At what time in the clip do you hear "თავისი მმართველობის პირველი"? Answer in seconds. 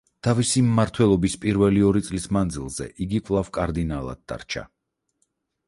0.27-1.83